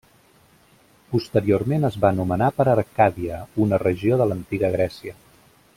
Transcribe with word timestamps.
Posteriorment 1.11 1.85
es 1.91 1.99
va 2.05 2.11
nomenar 2.21 2.49
per 2.61 2.67
Arcàdia, 2.73 3.43
una 3.67 3.81
regió 3.87 4.19
de 4.23 4.29
l'Antiga 4.33 4.75
Grècia. 4.79 5.15